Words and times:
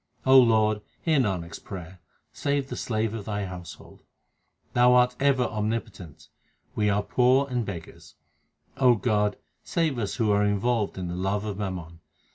O 0.25 0.35
Lord, 0.39 0.81
hear 1.03 1.19
Nanak 1.19 1.51
s 1.53 1.59
prayer, 1.59 1.99
save 2.33 2.69
the 2.69 2.75
slave 2.75 3.13
of 3.13 3.25
Thy 3.25 3.45
household. 3.45 4.01
Thou 4.73 4.93
art 4.95 5.15
ever 5.19 5.43
omnipotent; 5.43 6.27
we 6.73 6.89
are 6.89 7.03
poor 7.03 7.47
and 7.47 7.63
beggars. 7.67 8.15
O 8.77 8.95
God, 8.95 9.35
save 9.63 9.99
us 9.99 10.15
who 10.15 10.31
are 10.31 10.43
involved 10.43 10.97
in 10.97 11.07
the 11.07 11.15
love 11.15 11.45
of 11.45 11.59
mammon. 11.59 11.99